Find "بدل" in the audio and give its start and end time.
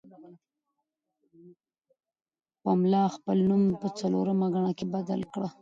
4.95-5.21